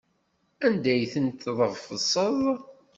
Anda 0.65 0.89
ay 0.93 1.03
tent-tḍefseḍ? 1.13 2.39